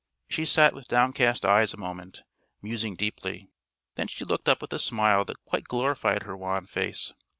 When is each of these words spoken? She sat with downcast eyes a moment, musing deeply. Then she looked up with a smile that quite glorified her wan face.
She 0.27 0.45
sat 0.45 0.73
with 0.73 0.87
downcast 0.87 1.45
eyes 1.45 1.75
a 1.75 1.77
moment, 1.77 2.23
musing 2.59 2.95
deeply. 2.95 3.51
Then 3.93 4.07
she 4.07 4.25
looked 4.25 4.49
up 4.49 4.59
with 4.59 4.73
a 4.73 4.79
smile 4.79 5.23
that 5.25 5.45
quite 5.45 5.65
glorified 5.65 6.23
her 6.23 6.35
wan 6.35 6.65
face. 6.65 7.13